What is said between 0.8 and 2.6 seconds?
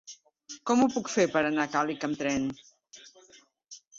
ho puc fer per anar a Càlig amb tren?